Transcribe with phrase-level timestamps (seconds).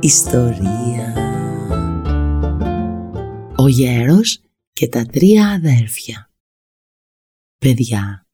[0.00, 1.14] ιστορία».
[3.56, 4.40] Ο γέρος
[4.72, 6.30] και τα τρία αδέρφια.
[7.58, 8.26] Παιδιά,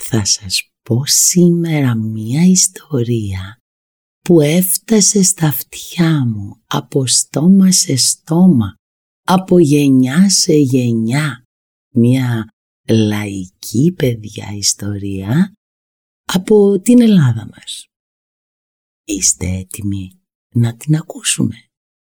[0.00, 3.58] θα σας πω σήμερα μία ιστορία
[4.20, 8.74] που έφτασε στα αυτιά μου από στόμα σε στόμα,
[9.26, 11.42] από γενιά σε γενιά.
[11.94, 12.48] Μια
[12.88, 15.52] λαϊκή παιδιά ιστορία
[16.24, 17.86] από την Ελλάδα μας.
[19.04, 20.17] Είστε έτοιμοι;
[20.58, 21.54] Να την ακούσουμε.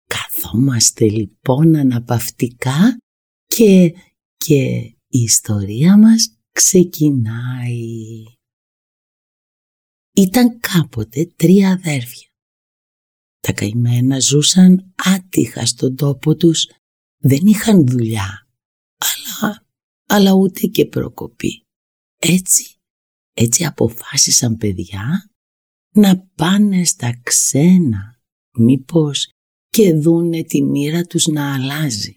[0.07, 2.97] Καθόμαστε λοιπόν αναπαυτικά
[3.45, 3.93] και,
[4.37, 4.63] και
[5.07, 8.23] η ιστορία μας ξεκινάει.
[10.15, 12.29] Ήταν κάποτε τρία αδέρφια.
[13.39, 16.69] Τα καημένα ζούσαν άτυχα στον τόπο τους,
[17.17, 18.47] δεν είχαν δουλειά,
[18.97, 19.65] αλλά,
[20.07, 21.65] αλλά ούτε και προκοπή.
[22.17, 22.75] Έτσι,
[23.33, 25.29] έτσι αποφάσισαν παιδιά
[25.91, 28.14] να πάνε στα ξένα,
[28.57, 29.29] μήπως
[29.69, 32.15] και δούνε τη μοίρα τους να αλλάζει.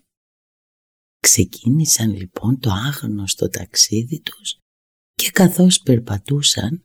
[1.20, 4.58] Ξεκίνησαν λοιπόν το άγνωστο ταξίδι τους
[5.14, 6.84] και καθώς περπατούσαν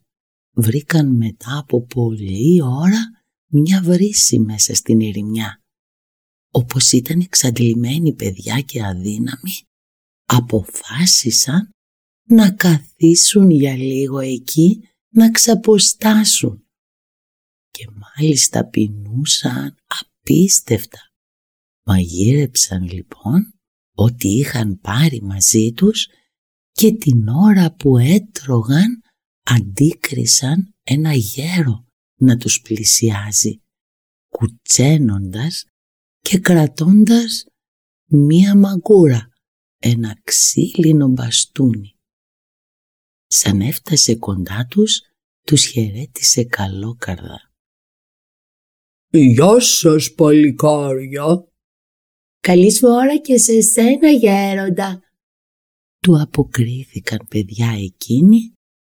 [0.54, 3.00] βρήκαν μετά από πολλή ώρα
[3.46, 5.62] μια βρύση μέσα στην ερημιά.
[6.50, 9.52] Όπως ήταν εξαντλημένοι παιδιά και αδύναμοι,
[10.24, 11.70] αποφάσισαν
[12.28, 16.63] να καθίσουν για λίγο εκεί να ξαποστάσουν.
[17.76, 20.98] Και μάλιστα πεινούσαν απίστευτα.
[21.86, 23.54] Μαγείρεψαν λοιπόν
[23.94, 26.08] ό,τι είχαν πάρει μαζί τους
[26.72, 29.02] και την ώρα που έτρωγαν
[29.42, 31.86] αντίκρισαν ένα γέρο
[32.20, 33.62] να τους πλησιάζει,
[34.28, 35.64] κουτσένοντας
[36.20, 37.44] και κρατώντας
[38.04, 39.28] μία μαγκούρα,
[39.78, 41.96] ένα ξύλινο μπαστούνι.
[43.26, 45.00] Σαν έφτασε κοντά τους,
[45.42, 47.53] τους χαιρέτησε καλόκαρδα.
[49.16, 51.48] «Γεια σας παλικάρια»,
[52.40, 55.02] «Καλή σου ώρα και σε σένα γέροντα»,
[56.00, 58.52] του αποκρίθηκαν παιδιά εκείνοι,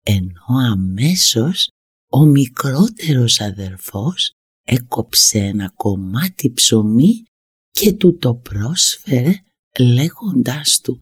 [0.04, 1.70] ενώ αμέσως
[2.12, 4.31] ο μικρότερος αδερφός
[4.66, 7.24] έκοψε ένα κομμάτι ψωμί
[7.72, 9.34] και του το πρόσφερε
[9.80, 11.02] λέγοντάς του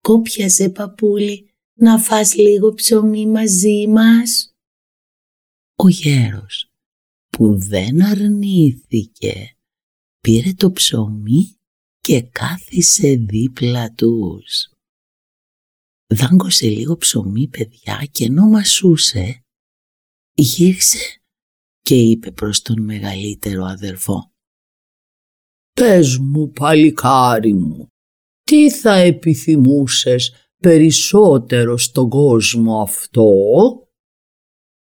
[0.00, 4.52] «Κόπιασε παππούλη να φας λίγο ψωμί μαζί μας».
[5.76, 6.67] Ο γέρος
[7.38, 9.56] που δεν αρνήθηκε
[10.20, 11.58] πήρε το ψωμί
[11.98, 14.72] και κάθισε δίπλα τους.
[16.14, 19.44] Δάγκωσε λίγο ψωμί παιδιά και ενώ μασούσε,
[20.34, 21.22] γύρισε
[21.80, 24.32] και είπε προς τον μεγαλύτερο αδερφό
[25.72, 27.88] «Πες μου παλικάρι μου,
[28.42, 33.32] τι θα επιθυμούσες περισσότερο στον κόσμο αυτό»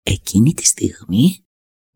[0.02, 1.47] Εκείνη τη στιγμή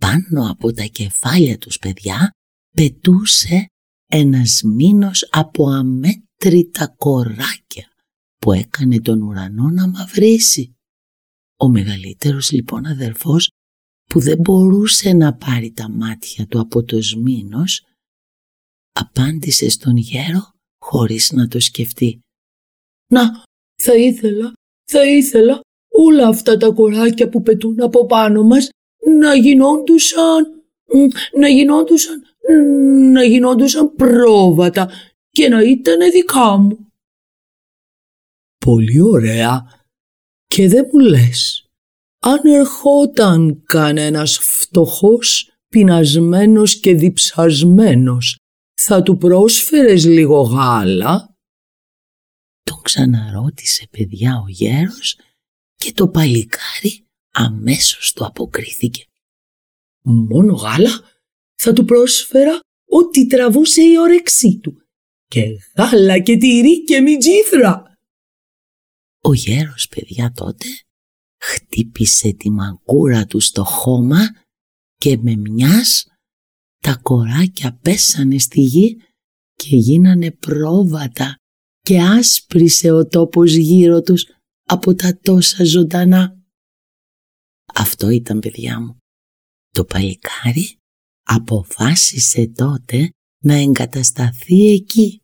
[0.02, 2.30] πάνω από τα κεφάλια τους παιδιά
[2.76, 3.66] πετούσε
[4.10, 7.92] ένας μήνος από αμέτρητα κοράκια
[8.36, 10.72] που έκανε τον ουρανό να μαυρίσει.
[11.56, 13.50] Ο μεγαλύτερος λοιπόν αδερφός
[14.10, 17.86] που δεν μπορούσε να πάρει τα μάτια του από το σμήνος
[18.92, 20.50] απάντησε στον γέρο
[20.84, 22.20] χωρίς να το σκεφτεί.
[23.12, 23.44] «Να,
[23.82, 24.52] θα ήθελα,
[24.90, 28.68] θα ήθελα όλα αυτά τα κοράκια που πετούν από πάνω μας
[29.18, 30.62] να γινόντουσαν,
[31.38, 32.22] να γινόντουσαν
[33.12, 34.90] να γινόντουσαν πρόβατα
[35.30, 36.92] και να ήταν δικά μου.
[38.58, 39.80] Πολύ ωραία.
[40.46, 41.70] Και δεν μου λες,
[42.18, 48.38] αν ερχόταν κανένας φτωχός, πεινασμένος και διψασμένος,
[48.80, 51.36] θα του πρόσφερες λίγο γάλα;
[52.62, 55.18] Τον ξαναρώτησε παιδιά ο γέρος
[55.74, 59.04] και το παλικάρι αμέσως του αποκρίθηκε.
[60.02, 61.00] Μόνο γάλα;
[61.54, 64.82] Θα του πρόσφερα ό,τι τραβούσε η όρεξή του
[65.26, 65.42] και
[65.76, 67.82] γάλα και τυρί και μιτζήθρα.
[69.20, 70.66] Ο γέρος παιδιά τότε
[71.40, 74.20] χτύπησε τη μαγκούρα του στο χώμα
[74.96, 76.06] και με μιας
[76.78, 78.96] τα κοράκια πέσανε στη γη
[79.54, 81.36] και γίνανε πρόβατα
[81.80, 84.26] και άσπρισε ο τόπος γύρω τους
[84.64, 86.41] από τα τόσα ζωντανά.
[87.74, 88.96] Αυτό ήταν παιδιά μου.
[89.70, 90.76] Το παλικάρι
[91.22, 93.10] αποφάσισε τότε
[93.44, 95.20] να εγκατασταθεί εκεί.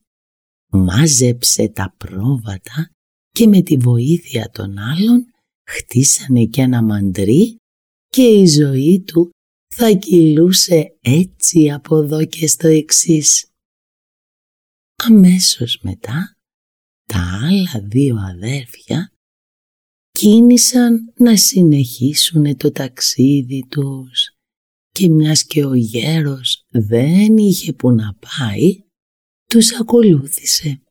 [0.72, 2.90] Μάζεψε τα πρόβατα
[3.30, 5.26] και με τη βοήθεια των άλλων
[5.68, 7.56] χτίσανε και ένα μαντρί
[8.08, 9.30] και η ζωή του
[9.74, 13.46] θα κυλούσε έτσι από εδώ και στο εξής.
[15.04, 16.32] Αμέσως μετά
[17.04, 19.12] τα άλλα δύο αδέρφια
[20.18, 24.30] κίνησαν να συνεχίσουν το ταξίδι τους
[24.90, 28.84] και μιας και ο γέρος δεν είχε που να πάει,
[29.44, 30.82] τους ακολούθησε.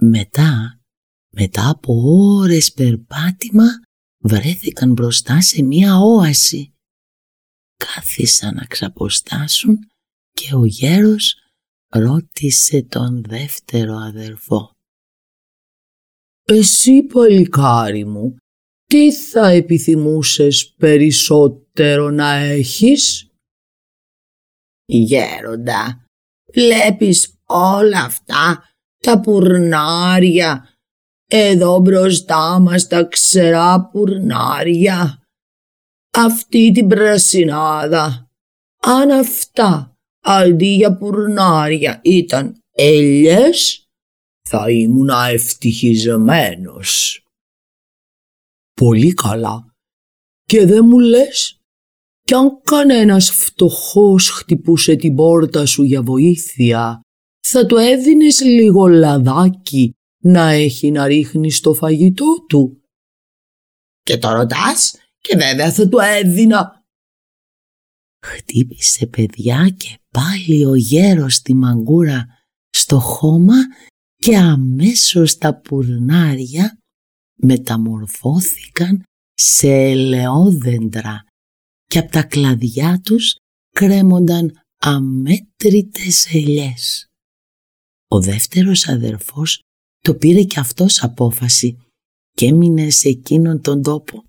[0.00, 0.80] Μετά,
[1.32, 1.92] μετά από
[2.40, 3.64] ώρες περπάτημα,
[4.18, 6.74] βρέθηκαν μπροστά σε μία όαση.
[7.76, 9.78] Κάθισαν να ξαποστάσουν
[10.30, 11.34] και ο γέρος
[11.88, 14.73] ρώτησε τον δεύτερο αδερφό.
[16.44, 18.36] «Εσύ παλικάρι μου,
[18.84, 23.28] τι θα επιθυμούσες περισσότερο να έχεις»
[24.86, 26.06] «Γέροντα,
[26.52, 28.64] βλέπεις όλα αυτά
[28.98, 30.68] τα πουρνάρια.
[31.26, 35.18] Εδώ μπροστά μας τα ξερά πουρνάρια.
[36.10, 38.24] Αυτή την πρασινάδα
[38.80, 43.83] αν αυτά αντί για πουρνάρια ήταν έλιες
[44.48, 47.22] θα ήμουν ευτυχισμένος.
[48.80, 49.74] Πολύ καλά.
[50.44, 51.60] Και δεν μου λες
[52.20, 57.04] κι αν κανένας φτωχός χτυπούσε την πόρτα σου για βοήθεια
[57.46, 62.82] θα του έδινες λίγο λαδάκι να έχει να ρίχνει στο φαγητό του.
[64.02, 66.84] Και το ρωτάς και βέβαια θα του έδινα.
[68.26, 72.26] Χτύπησε παιδιά και πάλι ο γέρος τη μαγκούρα
[72.70, 73.54] στο χώμα
[74.24, 76.78] και αμέσως τα πουρνάρια
[77.34, 79.02] μεταμορφώθηκαν
[79.34, 81.24] σε ελαιόδεντρα
[81.84, 83.36] και από τα κλαδιά τους
[83.70, 87.06] κρέμονταν αμέτρητες ελιές.
[88.08, 89.60] Ο δεύτερος αδερφός
[89.98, 91.76] το πήρε και αυτός απόφαση
[92.30, 94.24] και έμεινε σε εκείνον τον τόπο.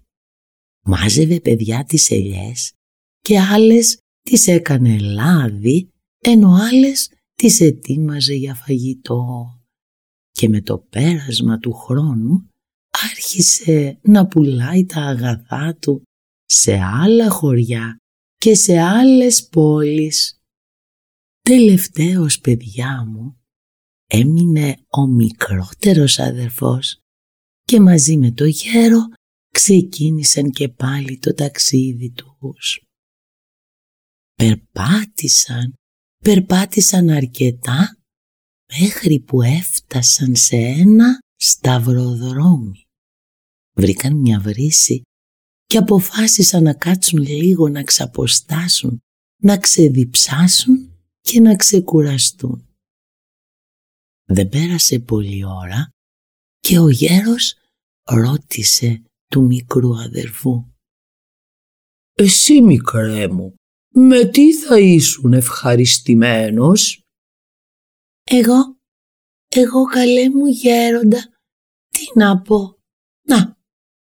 [0.85, 2.71] Μάζευε παιδιά τις ελιές
[3.19, 5.89] και άλλες τις έκανε λάδι
[6.19, 9.49] ενώ άλλες τις ετοίμαζε για φαγητό.
[10.35, 12.49] Και με το πέρασμα του χρόνου
[13.11, 16.03] άρχισε να πουλάει τα αγαθά του
[16.45, 17.97] σε άλλα χωριά
[18.35, 20.39] και σε άλλες πόλεις.
[21.41, 23.37] Τελευταίος παιδιά μου
[24.07, 26.99] έμεινε ο μικρότερος αδερφός
[27.63, 28.99] και μαζί με το γέρο
[29.51, 32.85] ξεκίνησαν και πάλι το ταξίδι τους.
[34.33, 35.73] Περπάτησαν,
[36.23, 37.97] περπάτησαν αρκετά
[38.67, 42.83] μέχρι που έφτασαν σε ένα σταυροδρόμι.
[43.77, 45.01] Βρήκαν μια βρύση
[45.65, 48.99] και αποφάσισαν να κάτσουν λίγο να ξαποστάσουν,
[49.41, 52.67] να ξεδιψάσουν και να ξεκουραστούν.
[54.27, 55.89] Δεν πέρασε πολλή ώρα
[56.59, 57.55] και ο γέρος
[58.03, 60.65] ρώτησε του μικρού αδερφού.
[62.13, 63.55] «Εσύ μικρέ μου,
[63.93, 67.04] με τι θα ήσουν ευχαριστημένος»
[68.31, 68.77] «Εγώ,
[69.47, 71.23] εγώ καλέ μου γέροντα,
[71.89, 72.77] τι να πω,
[73.27, 73.57] να,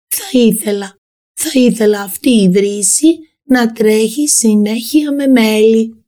[0.09, 0.97] θα ήθελα,
[1.40, 6.05] θα ήθελα αυτή η βρύση να τρέχει συνέχεια με μέλι».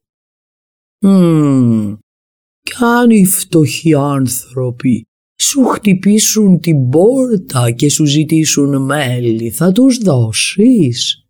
[1.05, 1.95] «Μμμ,
[2.61, 5.07] κι αν οι φτωχοί άνθρωποι
[5.43, 11.27] σου χτυπήσουν την πόρτα και σου ζητήσουν μέλι, θα τους δώσεις.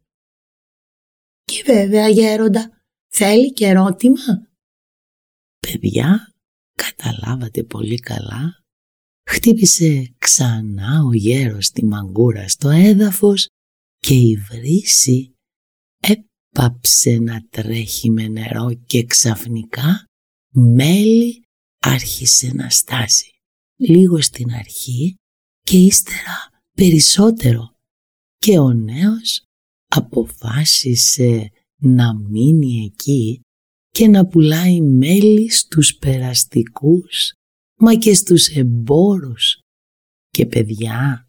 [1.44, 2.70] Και βέβαια γέροντα,
[3.08, 4.20] θέλει και ερώτημα.
[5.58, 6.31] Παιδιά,
[6.74, 8.62] καταλάβατε πολύ καλά.
[9.30, 13.46] Χτύπησε ξανά ο γέρος τη μαγκούρα στο έδαφος
[13.98, 15.34] και η βρύση
[16.00, 20.04] έπαψε να τρέχει με νερό και ξαφνικά
[20.54, 21.42] μέλι
[21.78, 23.30] άρχισε να στάζει.
[23.76, 25.14] Λίγο στην αρχή
[25.60, 27.76] και ύστερα περισσότερο.
[28.36, 29.44] Και ο νέος
[29.88, 33.40] αποφάσισε να μείνει εκεί
[33.92, 37.32] και να πουλάει μέλι στους περαστικούς
[37.78, 39.58] μα και στους εμπόρους.
[40.28, 41.28] Και παιδιά,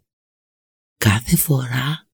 [0.98, 2.06] κάθε φορά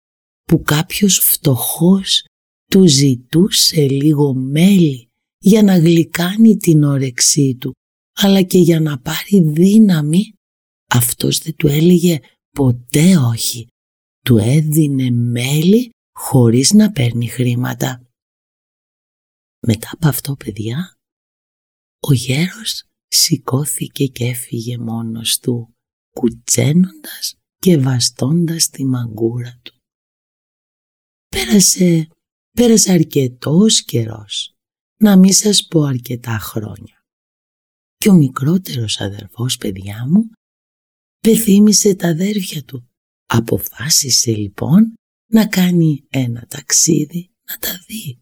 [0.43, 2.25] που κάποιος φτωχός
[2.71, 5.07] του ζητούσε λίγο μέλι
[5.39, 7.71] για να γλυκάνει την όρεξή του,
[8.15, 10.33] αλλά και για να πάρει δύναμη,
[10.89, 12.19] αυτός δεν του έλεγε
[12.51, 13.67] ποτέ όχι.
[14.25, 18.08] Του έδινε μέλι χωρίς να παίρνει χρήματα.
[19.67, 20.97] Μετά από αυτό, παιδιά,
[21.99, 25.75] ο γέρος σηκώθηκε και έφυγε μόνος του,
[26.09, 29.73] κουτσένοντας και βαστώντας τη μαγκούρα του.
[31.27, 32.07] Πέρασε,
[32.51, 34.53] πέρασε αρκετός καιρός
[34.99, 37.03] να μην σας πω αρκετά χρόνια.
[37.95, 40.29] Και ο μικρότερος αδερφός παιδιά μου
[41.19, 42.89] πεθύμησε τα αδέρφια του.
[43.25, 44.93] Αποφάσισε λοιπόν
[45.31, 48.19] να κάνει ένα ταξίδι να τα δει.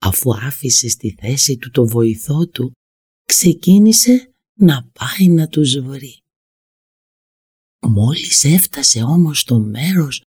[0.00, 2.72] Αφού άφησε στη θέση του το βοηθό του,
[3.24, 6.18] ξεκίνησε να πάει να τους βρει.
[7.86, 10.22] Μόλις έφτασε όμως στο μέρος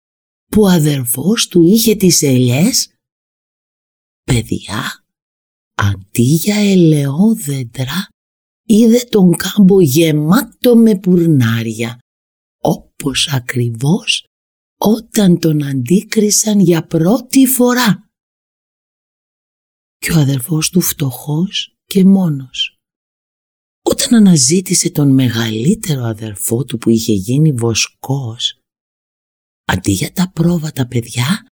[0.51, 2.93] που ο αδερφός του είχε τις ελιές,
[4.23, 5.05] παιδιά,
[5.75, 8.07] αντί για ελαιόδεντρα,
[8.67, 11.99] είδε τον κάμπο γεμάτο με πουρνάρια,
[12.61, 14.25] όπως ακριβώς
[14.77, 18.10] όταν τον αντίκρισαν για πρώτη φορά.
[20.01, 22.77] Και ο αδερφός του φτωχός και μόνος.
[23.81, 28.59] Όταν αναζήτησε τον μεγαλύτερο αδερφό του που είχε γίνει βοσκός,
[29.65, 31.47] αντί για τα πρόβατα παιδιά,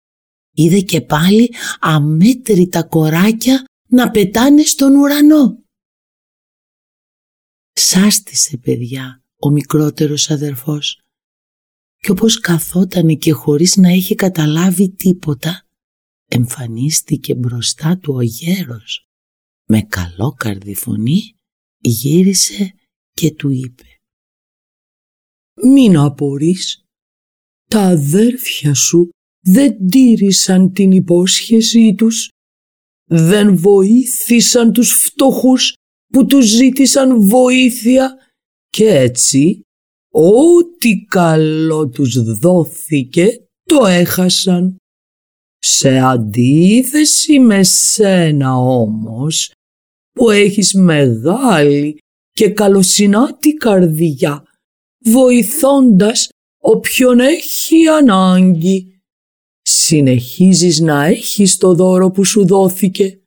[0.54, 5.62] είδε και πάλι αμέτρητα κοράκια να πετάνε στον ουρανό.
[7.72, 11.00] Σάστησε παιδιά ο μικρότερος αδερφός
[11.96, 15.67] και όπως καθότανε και χωρίς να έχει καταλάβει τίποτα,
[16.28, 19.06] εμφανίστηκε μπροστά του ο γέρος.
[19.66, 20.36] Με καλό
[20.74, 21.34] φωνή
[21.78, 22.74] γύρισε
[23.12, 23.84] και του είπε
[25.62, 26.84] «Μην απορείς,
[27.68, 29.08] τα αδέρφια σου
[29.40, 32.28] δεν τήρησαν την υπόσχεσή τους,
[33.10, 35.72] δεν βοήθησαν τους φτωχούς
[36.12, 38.16] που τους ζήτησαν βοήθεια.
[38.70, 39.60] Και έτσι
[40.12, 43.28] ό,τι καλό τους δόθηκε
[43.64, 44.76] το έχασαν.
[45.70, 49.52] Σε αντίθεση με σένα όμως
[50.12, 51.98] που έχεις μεγάλη
[52.30, 54.44] και καλοσυνάτη καρδιά
[54.98, 56.28] βοηθώντας
[56.60, 59.00] όποιον έχει ανάγκη.
[59.62, 63.20] Συνεχίζεις να έχεις το δώρο που σου δόθηκε,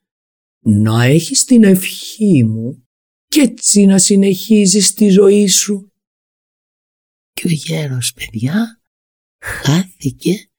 [0.60, 2.88] να έχεις την ευχή μου
[3.28, 5.92] και έτσι να συνεχίζεις τη ζωή σου.
[7.32, 8.82] Και ο γέρος παιδιά
[9.40, 10.51] χάθηκε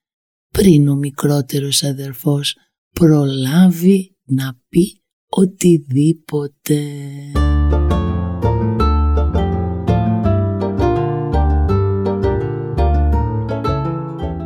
[0.52, 2.56] πριν ο μικρότερος αδερφός
[2.94, 6.82] προλάβει να πει οτιδήποτε.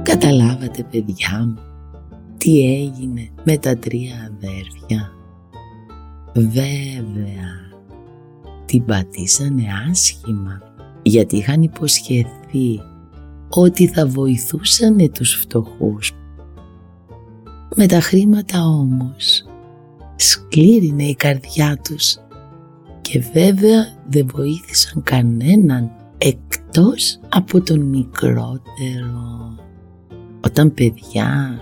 [0.03, 1.59] Καταλάβατε παιδιά μου
[2.39, 5.11] τι έγινε με τα τρία αδέρφια;
[6.35, 7.75] Βέβαια,
[8.67, 10.63] την πατήσανε άσχημα
[11.03, 12.81] γιατί είχαν υποσχεθεί
[13.49, 16.13] ότι θα βοηθούσανε τους φτωχούς.
[17.77, 19.45] Με τα χρήματα όμως
[20.17, 22.19] σκλήρινε η καρδιά τους
[23.01, 29.55] και βέβαια δεν βοήθησαν κανέναν εκτός από τον μικρότερο.
[30.41, 31.61] Όταν παιδιά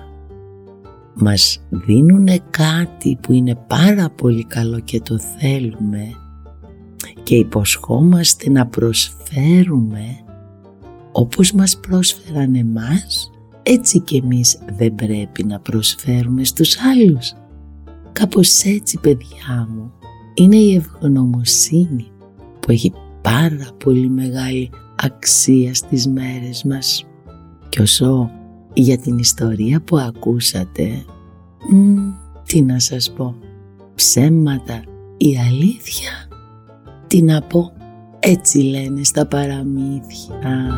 [1.15, 6.09] μας δίνουν κάτι που είναι πάρα πολύ καλό και το θέλουμε
[7.23, 10.24] και υποσχόμαστε να προσφέρουμε
[11.17, 13.31] όπως μας πρόσφεραν εμάς,
[13.63, 17.33] έτσι και εμείς δεν πρέπει να προσφέρουμε στους άλλους.
[18.13, 19.93] Κάπως έτσι παιδιά μου
[20.35, 22.07] είναι η ευγνωμοσύνη
[22.61, 22.93] που έχει
[23.23, 27.07] πάρα πολύ μεγάλη αξία στις μέρες μας.
[27.69, 28.31] Και όσο
[28.73, 31.05] για την ιστορία που ακούσατε,
[31.73, 31.97] μ,
[32.47, 33.35] τι να σας πω,
[33.95, 34.83] ψέματα
[35.17, 36.29] ή αλήθεια,
[37.07, 37.73] τι να πω,
[38.27, 40.73] έτσι λένε στα παραμύθια.